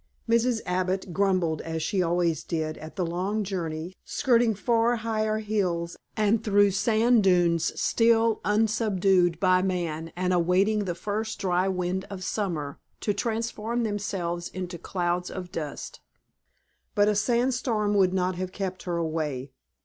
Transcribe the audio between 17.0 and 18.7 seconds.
a sand storm would not have